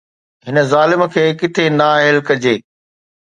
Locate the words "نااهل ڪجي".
1.81-2.55